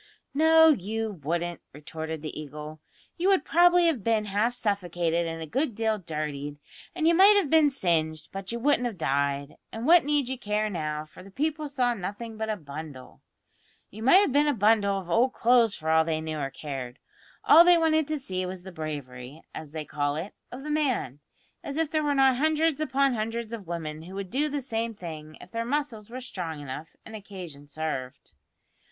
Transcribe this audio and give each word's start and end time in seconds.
"No, 0.33 0.69
you 0.69 1.11
wouldn't," 1.21 1.61
retorted 1.73 2.23
the 2.23 2.35
Eagle. 2.41 2.79
"You 3.17 3.29
would 3.29 3.45
probably 3.45 3.85
have 3.85 4.03
been 4.03 4.25
half 4.25 4.55
suffocated 4.55 5.27
and 5.27 5.43
a 5.43 5.45
good 5.45 5.75
deal 5.75 5.99
dirtied, 5.99 6.57
and 6.95 7.07
you 7.07 7.13
might 7.13 7.37
have 7.37 7.51
been 7.51 7.69
singed, 7.69 8.29
but 8.31 8.51
you 8.51 8.57
wouldn't 8.57 8.87
have 8.87 8.97
died; 8.97 9.57
and 9.71 9.85
what 9.85 10.03
need 10.03 10.27
you 10.27 10.39
care 10.39 10.71
now, 10.71 11.05
for 11.05 11.21
the 11.21 11.29
people 11.29 11.69
saw 11.69 11.93
nothing 11.93 12.35
but 12.35 12.49
a 12.49 12.55
bundle. 12.57 13.21
You 13.91 14.01
might 14.01 14.15
have 14.17 14.31
been 14.31 14.47
a 14.47 14.55
bundle 14.55 14.97
of 14.97 15.07
old 15.07 15.33
clothes 15.33 15.75
for 15.75 15.91
all 15.91 16.03
they 16.03 16.19
knew 16.19 16.39
or 16.39 16.49
cared. 16.49 16.97
All 17.43 17.63
they 17.63 17.77
wanted 17.77 18.07
to 18.07 18.17
see 18.17 18.43
was 18.43 18.63
the 18.63 18.71
bravery, 18.71 19.43
as 19.53 19.69
they 19.69 19.85
call 19.85 20.15
it, 20.15 20.33
of 20.51 20.63
the 20.63 20.71
man; 20.71 21.19
as 21.63 21.77
if 21.77 21.91
there 21.91 22.01
were 22.03 22.15
not 22.15 22.37
hundreds 22.37 22.81
upon 22.81 23.13
hundreds 23.13 23.53
of 23.53 23.67
women 23.67 24.01
who 24.01 24.15
would 24.15 24.31
do 24.31 24.49
the 24.49 24.61
same 24.61 24.95
thing 24.95 25.37
if 25.39 25.51
their 25.51 25.63
muscles 25.63 26.09
were 26.09 26.21
strong 26.21 26.59
enough, 26.59 26.95
and 27.05 27.15
occasion 27.15 27.67
served." 27.67 28.33